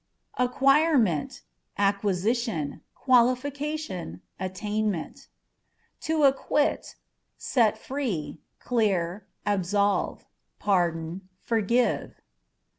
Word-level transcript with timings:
Acquirement 0.39 1.29
â€" 1.31 1.41
acquisition; 1.77 2.81
qualification, 2.95 4.23
attainment. 4.39 5.27
To 5.99 6.23
Acquit 6.23 6.81
â€" 6.81 6.95
set 7.37 7.77
free, 7.77 8.39
clear, 8.57 9.27
absolve; 9.45 10.25
pardon, 10.57 11.29
forgive. 11.39 12.19